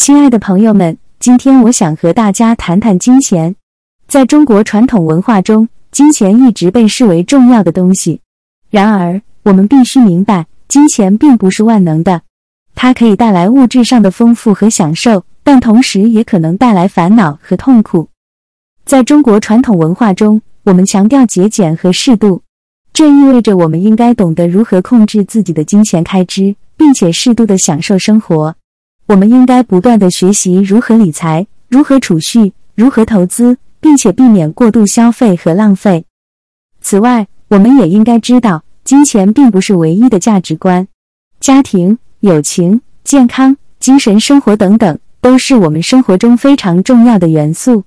[0.00, 3.54] 亲爱的朋友们，今天我想和大家谈谈金钱。
[4.08, 8.22] 在中国传统文化中，金钱一直被视为重要的东西。
[8.70, 12.22] 然而，我们必须明白，金钱并不是万能的。
[12.74, 18.08] 它可以带来物质上的丰富和享受，但同时也可能带来烦恼和痛苦。
[18.86, 22.40] 在中国传统文化中，我们强调节俭和适度，
[22.94, 28.56] 这意味着我们应该懂得如何控制自己的金钱开支，并且适度的享受生活。
[29.10, 36.04] 我们应该不断的学习如何理财、如何储蓄、如何投资，并且避免过度消费和浪费。
[36.80, 40.86] 此外，我们也应该知道，金钱并不是唯一的价值观。
[41.40, 47.82] 家庭、友情、健康、精神生活等等，都是我们生活中非常重要的元素。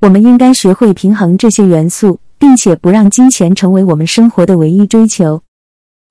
[0.00, 5.40] 我们应该学会平衡这些元素，并且不让金钱成为我们生活的唯一追求。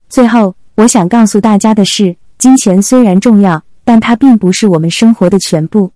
[0.08, 3.62] 最后，我想告诉大家的是，金钱虽然重要。
[3.84, 5.92] 但它并不是我们生活的全部。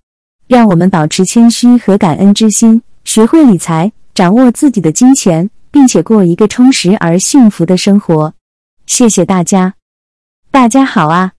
[0.47, 8.33] 让我们保持谦虚和感恩之心，学会理财，掌握自己的金钱，并且过一个充实而幸福的生活。
[8.87, 9.75] 谢谢大家。
[10.49, 11.33] 大家好啊！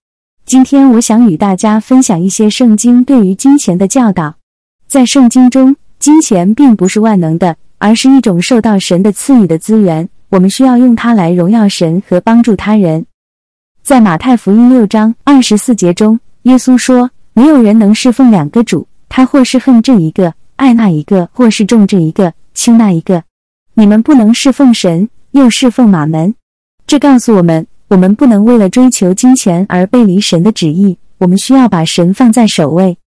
[0.45, 4.35] 今天我想与大家分享一些圣经对于金钱的教导。
[4.87, 10.07] 在圣经中，金钱并不是万能的，而是一种受到神的赐予的资源。
[10.29, 13.05] 我们需要用它来荣耀神和帮助他人。
[13.83, 16.17] 在马太福音六章二十四节中。
[16.43, 23.23] 耶稣说：“没有人能侍奉两个主，他或是恨这一个，爱那一个；或是重这一个，轻那一个。
[23.75, 26.33] 你们不能侍奉神，又侍奉马门。”
[26.87, 30.97] 这告诉我们，我们不能为了追求金钱而背离神的旨意。
[31.19, 32.97] 我们需要把神放在首位。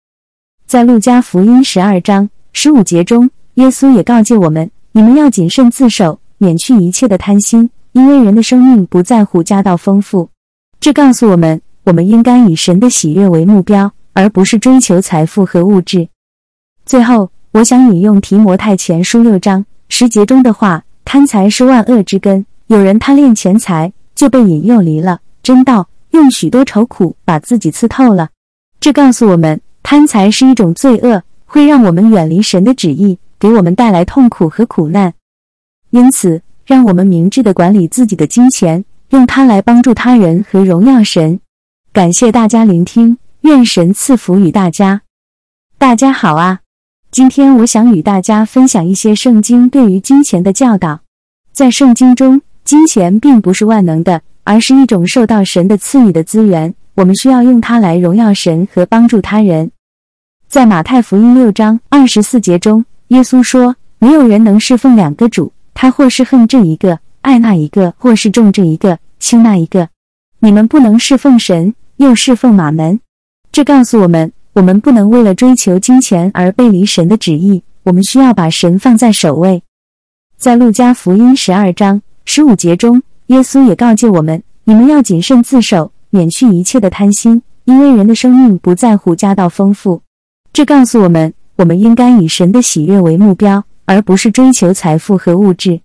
[0.64, 10.30] 在路加福音十二章十五节中，耶稣也告诫我们：“你们要谨慎自守，免去一切的贪心，因为人的生命不在乎家道丰富。”
[10.78, 11.60] 这告诉我们。
[11.84, 16.08] 我们应该以神的喜悦为目标，而不是追求财富和物质。
[16.86, 28.30] 最后，我想引用提摩太前书六章十节中的话：“贪财是万恶之根，有人贪恋钱财，就被引诱离了真道，用许多愁苦把自己刺透了。”
[28.80, 35.12] 这告诉我们，贪财是一种罪恶，会让我们远离神的旨意，给我们带来痛苦和苦难。
[35.90, 41.38] 因此，让我们明智的管理自己的金钱，用它来帮助他人和荣耀神。
[41.94, 45.02] 感谢大家聆听，愿神赐福与大家。
[45.78, 46.58] 大家好啊！
[47.12, 51.02] 今天我想与大家分享一些圣经对于金钱的教导。
[51.52, 56.74] 在圣经中，金钱并不是万能的，而是一种受到神的赐予的资源。
[56.96, 59.70] 我们需要用它来荣耀神和帮助他人。
[60.48, 69.90] 在马太福音六章二十四节中，耶稣说：“没有人能侍奉两个主，他或是恨这一个，爱那一个；或是重这一个，轻那一个。
[70.40, 72.98] 你们不能侍奉神。”又侍奉马门，
[73.52, 77.62] 这告诉我们，我们不能为了追求金钱而背离神的旨意。
[77.84, 79.62] 我们需要把神放在首位。
[80.36, 90.02] 在路加福音十二章十五节中，耶稣也告诫我们：你们要谨慎自守，免去一切的贪心，因为人的生命不在乎家道丰富。
[90.52, 95.80] 这告诉我们，我们应该以神的喜悦为目标，而不是追求财富和物质。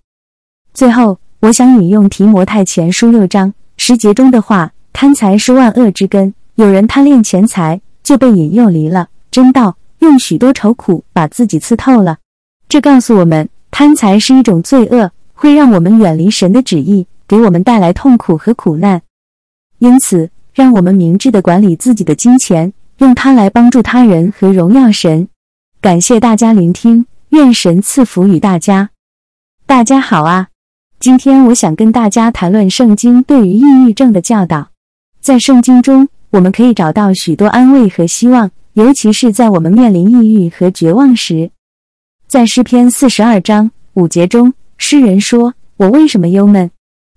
[0.74, 4.72] 最后，我想引用提摩太前书六章十节中的话。
[4.92, 12.18] 贪财是万恶之根，有人贪恋钱财，就被引诱离了真道，用许多愁苦把自己刺透了。
[12.68, 19.00] 这告诉我们，贪财是一种罪恶，会让我们远离神的旨意，给我们带来痛苦和苦难。
[19.78, 25.28] 因此，让我们明智的管理自己的金钱，用它来帮助他人和荣耀神。
[25.80, 28.90] 感谢大家聆听，愿神赐福与大家。
[29.64, 30.48] 大家好啊，
[30.98, 34.69] 今天我想跟大家谈论圣经对于抑郁症的教导。
[35.20, 41.50] 在圣经中，我们可以找到许多安慰和希望，尤其是在我们面临抑郁和绝望时。
[42.26, 46.70] 在诗篇四十二章五节中，诗人说：“我为什么忧闷？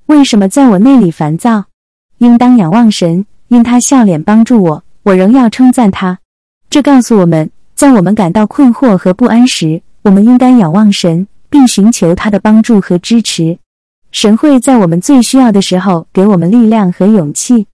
[0.08, 1.66] 为什么在我内里烦躁？
[2.18, 6.20] 应当仰望神，因他笑脸帮助我，我仍要称赞他。”
[6.70, 13.58] 这告诉我们在我们感到困惑和不安时，我们应该仰望神，并寻求他的帮助和支持。
[14.12, 17.68] 神会在我们最需要的时候给我们力量和勇气。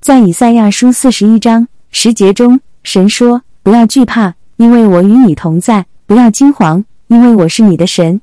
[0.00, 8.18] 在以赛亚书四十一章十节中，神说：“不要惧怕，因为我与你同在；不要惊惶，因为我是你的神。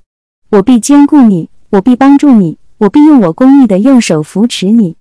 [0.50, 4.96] 我必坚固你，我必帮助你，我必用我公义的右手扶持你。”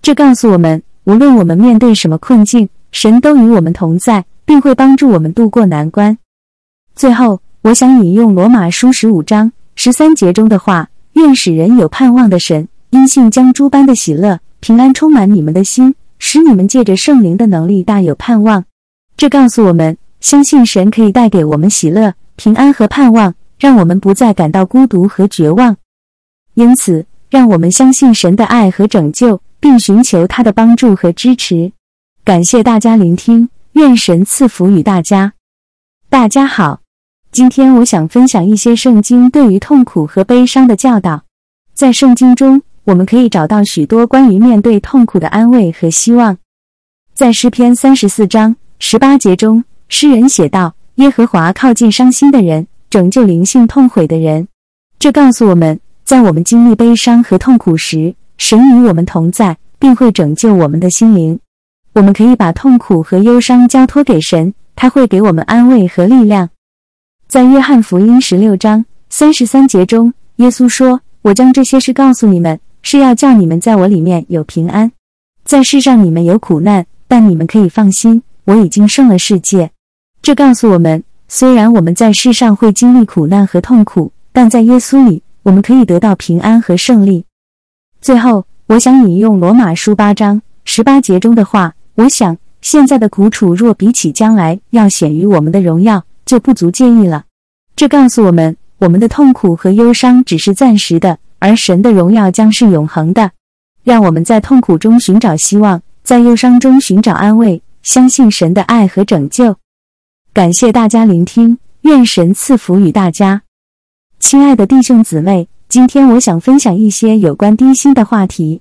[0.00, 6.16] 这告诉我们，无论我们面对什么困境，神都与我们同在，并会帮助我们渡过难关。
[6.96, 18.64] 最后，我想引用罗马书十五章十三节中的话：“愿使人有盼望的神，因信将诸般的喜乐、平安充满你们的心。”使你们借着圣灵的能力大有盼望。
[19.16, 25.76] 这告诉我们，相信神可以带给我们喜乐、平安和盼望，让我们不再感到孤独和绝望。
[26.54, 31.72] 因此，让我们相信神的爱和拯救，并寻求他的帮助和支持。
[32.24, 35.32] 感谢大家聆听，愿神赐福与大家。
[36.08, 36.82] 大家好，
[37.32, 41.24] 今天我想分享一些圣经对于痛苦和悲伤的教导。
[41.74, 46.36] 在圣经中，我们可以找到许多关于面对痛苦的安慰和希望。
[47.14, 54.48] 在诗篇三十四章十八节中，诗人写道：“耶和华靠近伤心的人，拯救灵性痛悔的人。”
[54.98, 55.80] 这告诉我们。
[56.04, 61.38] 在我们经历悲伤和痛苦时，神与我们同在，并会拯救我们的心灵。
[61.94, 66.50] 我们可以把痛苦和忧伤交托给神，他会给我们安慰和力量。
[67.28, 74.92] 在约翰福音十六章三十三节中，耶稣说：“我将这些事告诉你们，是要叫你们在我里面有平安。
[75.44, 79.70] 在世上你们有苦难，但你们可以放心，我已经胜了世界。”
[80.20, 85.22] 这告诉我们，虽然我们在世上会经历苦难和痛苦，但在耶稣里。
[85.44, 87.24] 我们可以得到平安和胜利。
[88.00, 97.24] 最后，我想引用罗马书八章十八节中的话：“我想现在的苦楚若比起将来要显于我们的荣耀，就不足介意了。”
[97.74, 103.32] 这告诉我们，我们的痛苦和忧伤只是暂时的，而神的荣耀将是永恒的。
[103.82, 109.56] 让我们在痛苦中寻找希望，在忧伤中寻找安慰，相信神的爱和拯救。
[110.32, 113.42] 感谢大家聆听，愿神赐福与大家。
[114.20, 118.60] 亲爱的弟兄姊妹，今天我想分享一些有关低薪的话题。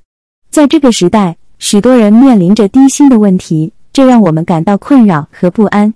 [0.49, 5.93] 在这个时代，许多人面临着低薪的问题，这让我们感到困扰和不安。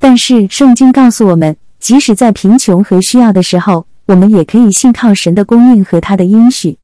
[0.00, 6.76] 但是，圣经告诉我们，即使在贫穷和需要的时候，我们也可以信靠神的供应和他的应许。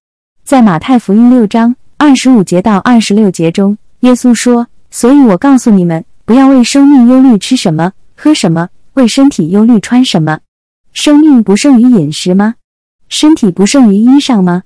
[0.45, 10.39] 在马太福音六章二十五节到二十六节中，耶稣说：“所以我告诉你们，不要为生命忧虑吃什么、喝什么；为身体忧虑穿什么。”
[10.95, 12.55] 生命不胜于饮食吗？
[13.09, 14.63] 身体不胜于衣裳吗？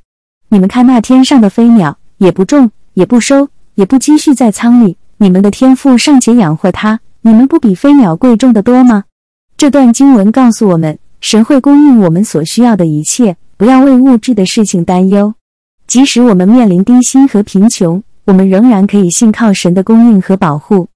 [0.51, 9.05] 你们看那天上的飞鸟，也不种，也不收，也不积蓄在仓里，你们的天赋尚且养活它，你们不比飞鸟贵重的多吗？
[9.57, 15.35] 这段经文告诉我们，神会供应我们所需要的一切，不要为物质的事情担忧。
[15.87, 20.89] 即使我们面临低薪和贫穷，我们仍然可以信靠神的供应和保护。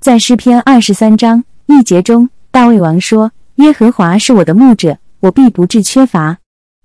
[0.00, 3.32] 在诗篇二十三章一节中，大卫王说。
[3.56, 6.36] 耶和华是我的牧者，我必不致缺乏。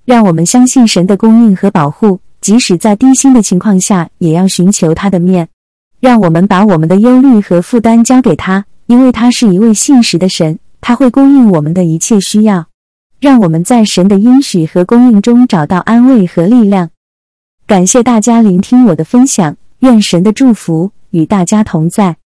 [0.06, 5.50] 让我们相信神的供应和保护，即使在低薪的情况下，也要寻求他的面。
[6.00, 12.66] 让我们把我们的忧虑和负担交给他，因为他是一位信实的神，他会供应我们的一切需要。
[13.20, 16.90] 让我们在神的应许和供应中找到安慰和力量。
[17.68, 22.18] 感谢大家聆听我的分享，愿神的祝福与大家同在。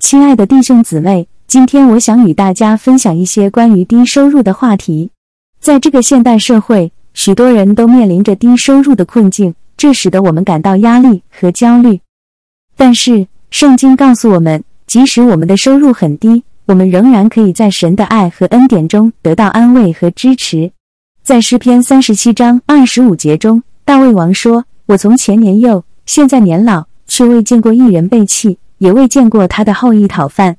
[0.00, 1.28] 亲爱的弟兄姊妹。
[1.48, 5.10] 今天我想与大家分享一些关于低收入的话题。
[5.60, 12.00] 在这个现代社会，许多人都面临着低收入的困境，这使得我们感到压力和焦虑。
[12.76, 20.72] 但是，圣经告诉我们，即使我们的收入很低，我们仍然可以在神的爱和恩典中得到安慰和支持。
[21.22, 30.56] 在诗篇三十七章二十五节中，大卫王说：“我从前年幼，现在年老，却未见过一人被弃，也未见过他的后裔讨饭。”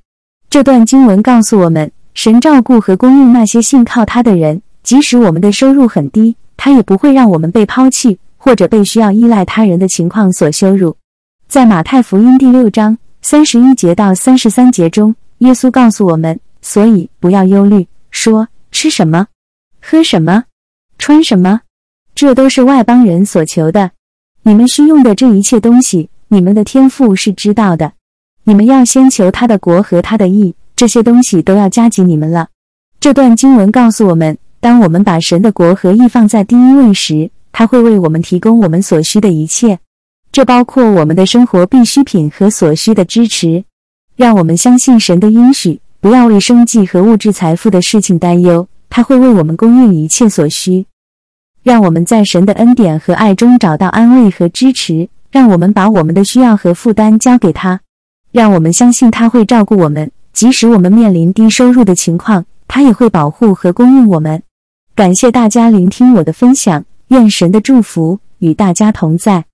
[0.49, 10.95] 这段经文告诉我们，神照顾和供应那些信靠他的人，即使我们的收入很低，他也不会让我们被抛弃或者被需要依赖他人的情况所羞辱。
[11.49, 19.27] 在马太福音第六章三十一节到三十三节中，耶稣告诉我们：所以不要忧虑，说吃什么，
[19.81, 20.45] 喝什么，
[20.97, 21.61] 穿什么，
[22.15, 23.91] 这都是外邦人所求的。
[24.43, 27.93] 你们需用的这一切东西，你们的天赋是知道的。
[28.43, 32.47] 你们要先求他的国和他的义，这些东西都要加给你们了。
[32.99, 39.77] 这段经文告诉我们，当我们把神的国和义放在第一位时，他会为我们提供我们所需的一切，
[40.31, 43.63] 这包括我们的生活必需品和所需的支持。
[44.17, 50.87] 让我们相信神的应许，不要为生计和物质财富的事情担忧，他会为我们供应一切所需。
[51.61, 57.79] 让我们在神的恩典和爱中找到安慰和支持，让我们把我们的需要和负担交给他。
[58.31, 64.41] 让我们相信他会照顾我们，即使我们面临低收入的情况，他也会保护和供应我们。
[64.95, 69.45] 感谢大家聆听我的分享，愿神的祝福与大家同在。